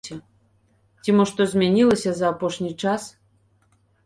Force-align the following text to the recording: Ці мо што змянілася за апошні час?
Ці 1.03 1.09
мо 1.17 1.23
што 1.31 1.47
змянілася 1.51 2.15
за 2.21 2.27
апошні 2.33 2.73
час? 2.83 3.03